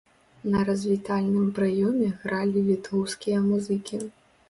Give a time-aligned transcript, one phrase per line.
[0.53, 4.05] На развітальным прыёме гралі літоўскія музыкі.